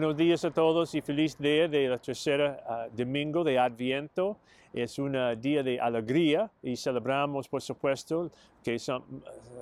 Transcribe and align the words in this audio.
Buenos 0.00 0.16
días 0.16 0.42
a 0.46 0.50
todos 0.50 0.94
y 0.94 1.02
feliz 1.02 1.36
día 1.36 1.68
de 1.68 1.86
la 1.86 1.98
tercera 1.98 2.64
ah, 2.66 2.86
domingo 2.90 3.44
de 3.44 3.58
Adviento. 3.58 4.38
Es 4.72 4.98
un 4.98 5.14
ah, 5.14 5.34
día 5.34 5.62
de 5.62 5.78
alegría 5.78 6.50
y 6.62 6.74
celebramos, 6.74 7.46
por 7.46 7.60
supuesto, 7.60 8.30
que 8.64 8.78
son- 8.78 9.04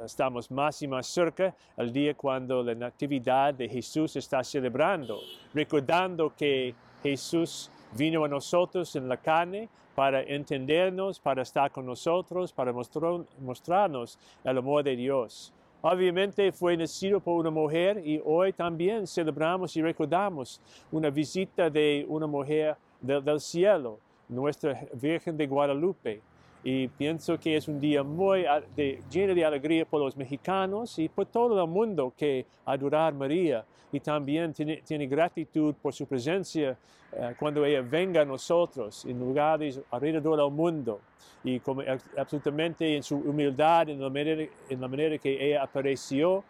estamos 0.04 0.48
más 0.52 0.80
y 0.80 0.86
más 0.86 1.08
cerca 1.08 1.56
al 1.76 1.92
día 1.92 2.14
cuando 2.14 2.62
la 2.62 2.76
Natividad 2.76 3.52
de 3.52 3.68
Jesús 3.68 4.14
está 4.14 4.44
celebrando, 4.44 5.18
recordando 5.52 6.32
que 6.36 6.72
Jesús 7.02 7.68
vino 7.96 8.24
a 8.24 8.28
nosotros 8.28 8.94
en 8.94 9.08
la 9.08 9.16
carne 9.16 9.68
para 9.96 10.22
entendernos, 10.22 11.18
para 11.18 11.42
estar 11.42 11.72
con 11.72 11.84
nosotros, 11.84 12.52
para 12.52 12.72
mostrar- 12.72 13.24
mostrarnos 13.40 14.16
el 14.44 14.56
amor 14.56 14.84
de 14.84 14.94
Dios. 14.94 15.52
Obviamente 15.80 16.50
fue 16.50 16.76
nacido 16.76 17.20
por 17.20 17.38
una 17.38 17.50
mujer 17.50 18.02
y 18.04 18.20
hoy 18.24 18.52
también 18.52 19.06
celebramos 19.06 19.76
y 19.76 19.82
recordamos 19.82 20.60
una 20.90 21.08
visita 21.08 21.70
de 21.70 22.04
una 22.08 22.26
mujer 22.26 22.76
del, 23.00 23.40
cielo, 23.40 24.00
nuestra 24.28 24.76
Virgen 24.94 25.36
de 25.36 25.46
Guadalupe. 25.46 26.20
Y 26.64 26.88
pienso 26.88 27.38
que 27.38 27.56
es 27.56 27.68
un 27.68 27.80
día 27.80 28.02
muy 28.02 28.44
de- 28.74 29.00
lleno 29.10 29.34
de 29.34 29.44
alegría 29.44 29.84
por 29.84 30.00
los 30.00 30.16
mexicanos 30.16 30.98
y 30.98 31.08
por 31.08 31.26
todo 31.26 31.62
el 31.62 31.70
mundo 31.70 32.12
que 32.16 32.44
adorar 32.64 33.14
María. 33.14 33.64
Y 33.92 34.00
también 34.00 34.52
tiene, 34.52 34.78
tiene 34.78 35.06
gratitud 35.06 35.74
por 35.80 35.94
su 35.94 36.06
presencia 36.06 36.76
eh, 37.12 37.34
cuando 37.38 37.64
ella 37.64 37.80
venga 37.80 38.20
a 38.20 38.24
nosotros 38.24 39.04
en 39.06 39.18
lugares 39.18 39.80
alrededor 39.90 40.36
del 40.38 40.50
mundo 40.50 41.00
y 41.42 41.58
como 41.60 41.80
ab- 41.80 42.02
absolutamente 42.18 42.96
en 42.96 43.02
su 43.02 43.16
humildad, 43.16 43.88
en 43.88 44.00
la 44.00 44.10
manera, 44.10 44.44
en 44.68 44.80
la 44.80 44.88
manera 44.88 45.16
que 45.16 45.46
ella 45.48 45.62
apareció 45.62 46.44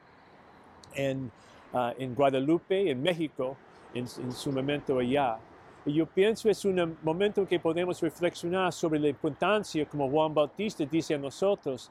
en, 0.95 1.31
ah, 1.73 1.93
en 1.97 2.15
Guadalupe, 2.15 2.91
en 2.91 3.01
México, 3.03 3.57
en, 3.95 4.05
en 4.05 4.33
su 4.33 4.51
momento 4.51 4.99
allá. 4.99 5.39
Yo 5.87 6.07
pienso 6.07 6.51
es 6.51 6.65
un 6.65 6.97
momento 7.03 7.47
que 7.47 7.59
podemos 7.59 8.01
reflexionar 8.01 8.73
sobre 8.73 8.99
la 8.99 9.09
importancia, 9.09 9.87
como 9.87 10.09
Juan 10.11 10.35
Bautista 10.35 10.85
dice 10.85 11.15
a 11.15 11.19
nosotros, 11.19 11.91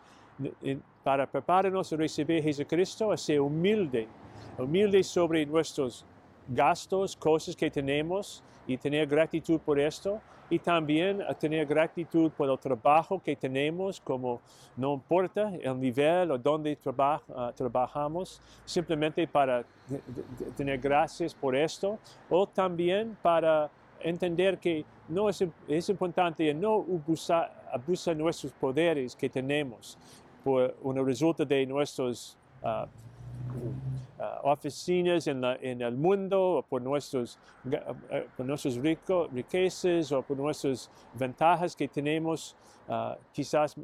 para 1.04 1.26
prepararnos 1.26 1.92
a 1.92 1.96
recibir 1.96 2.40
a 2.40 2.44
Jesucristo, 2.44 3.12
a 3.12 3.18
ser 3.18 3.40
humilde, 3.40 4.08
humilde 4.58 5.04
sobre 5.04 5.46
nuestros 5.46 6.06
gastos, 6.48 7.16
cosas 7.16 7.56
que 7.56 7.70
tenemos 7.70 8.44
y 8.66 8.78
tener 8.78 9.08
gratitud 9.08 9.60
por 9.60 9.80
esto. 9.80 10.20
Y 10.50 10.60
también 10.60 11.22
a 11.22 11.34
tener 11.34 11.66
gratitud 11.66 12.32
por 12.32 12.50
el 12.50 12.58
trabajo 12.58 13.22
que 13.22 13.36
tenemos, 13.36 14.00
como 14.00 14.40
no 14.78 14.94
importa 14.94 15.52
el 15.62 15.78
nivel 15.78 16.32
o 16.32 16.38
dónde 16.38 16.78
ah, 16.88 17.52
trabajamos, 17.54 18.40
simplemente 18.64 19.28
para 19.28 19.66
tener 20.56 20.80
gracias 20.80 21.34
por 21.34 21.54
esto. 21.54 22.00
O 22.30 22.48
también 22.48 23.18
para 23.22 23.70
entender 24.00 24.58
que 24.58 24.86
no 25.10 25.30
es, 25.30 25.42
importante 25.90 26.54
no 26.54 26.76
abusar, 26.76 27.52
abusar 27.74 28.16
nuestros 28.16 28.54
poderes 28.54 29.16
que 29.16 29.30
tenemos 29.30 29.98
por 30.44 30.76
un 30.82 31.06
resultado 31.06 31.46
de 31.46 31.66
nuestros 31.66 32.38
ah, 32.64 32.88
ah, 34.20 34.40
oficinas 34.44 35.28
en, 35.28 35.44
el 35.82 35.96
mundo, 35.96 36.66
por, 36.70 36.82
nuestros, 36.82 37.38
ga- 37.66 37.96
eh, 38.10 38.28
por 38.36 38.46
nuestras 38.46 38.76
rico- 38.76 39.28
riquezas 39.34 40.12
o 40.12 40.22
por 40.22 40.38
nuestras 40.38 40.90
ventajas 41.14 41.76
que 41.76 41.88
tenemos 41.88 42.56
quizás 43.34 43.76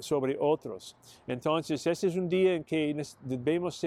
sobre 0.00 0.36
otros. 0.40 0.96
Entonces, 1.28 1.86
ese 1.86 2.08
es 2.08 2.16
un 2.16 2.28
día 2.28 2.54
en 2.54 2.64
que 2.64 2.92
debemos 3.20 3.80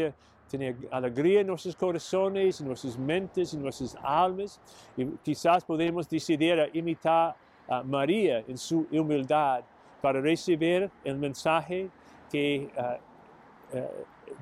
tener 0.49 0.78
alegría 0.91 1.41
en 1.41 1.47
nuestros 1.47 1.75
corazones, 1.75 2.62
en 2.62 2.67
nuestras 2.67 2.97
mentes, 2.97 3.53
en 3.53 3.62
nuestras 3.62 3.97
almas, 4.01 4.62
y 4.95 5.06
quizás 5.23 5.66
podemos 5.66 6.07
decidir 6.07 6.59
a 6.59 6.69
imitar 6.72 7.35
a 7.67 7.83
María 7.83 8.44
en 8.47 8.57
su 8.57 8.88
humildad 8.91 9.62
para 10.01 10.22
recibir 10.22 10.89
el 11.03 11.17
mensaje 11.17 11.89
que 12.31 12.69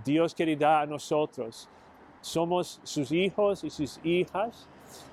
Dios 0.03 0.33
quiere 0.33 0.55
dar 0.55 0.83
a 0.83 0.85
nosotros. 0.85 1.67
Somos 2.21 2.79
sus 2.83 3.11
hijos 3.11 3.63
y 3.63 3.69
sus 3.69 3.99
hijas 4.03 4.67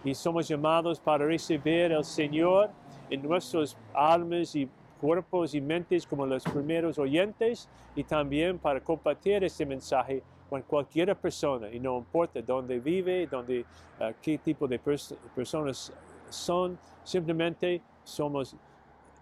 y 0.05 0.15
somos 0.15 0.47
llamados 0.47 1.01
para 1.01 1.25
recibir 1.25 1.93
al 1.93 2.05
Señor 2.05 2.71
en 3.09 3.23
nuestras 3.23 3.77
almas 3.95 4.55
y 4.55 4.69
cuerpos 5.01 5.55
y 5.55 5.61
mentes 5.61 6.07
como 6.07 6.27
los 6.27 6.43
primeros 6.45 6.99
oyentes 6.99 7.69
y 7.95 8.05
también 8.05 8.59
para 8.59 8.81
compartir 8.81 9.45
este 9.45 9.65
mensaje 9.65 10.23
con 10.51 10.61
cualquier 10.63 11.15
persona 11.17 11.71
y 11.71 11.79
no 11.79 11.99
importa 11.99 12.41
dónde 12.43 12.81
vive, 12.81 13.27
dónde, 13.27 13.65
eh, 14.01 14.15
qué 14.21 14.39
tipo 14.39 14.67
de 14.67 14.83
pers- 14.83 15.15
personas 15.35 15.93
son, 16.29 16.79
simplemente 17.05 17.81
somos 18.03 18.57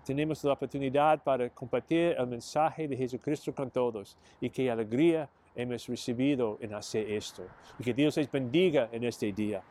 tenemos 0.06 0.42
la 0.44 0.52
oportunidad 0.52 1.20
para 1.20 1.50
compartir 1.50 2.14
el 2.16 2.28
mensaje 2.28 2.86
de 2.86 2.96
Jesucristo 2.96 3.52
con 3.52 3.68
todos 3.70 4.16
y 4.40 4.48
qué 4.48 4.70
alegría 4.70 5.28
hemos 5.56 5.84
recibido 5.88 6.58
en 6.60 6.74
hacer 6.74 7.10
esto. 7.10 7.42
Y 7.76 7.82
que 7.82 7.92
Dios 7.92 8.16
les 8.16 8.30
bendiga 8.30 8.88
en 8.92 9.02
este 9.02 9.32
día. 9.32 9.62